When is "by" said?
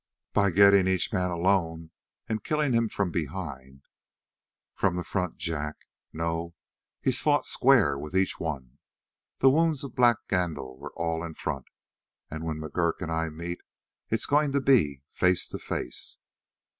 0.33-0.49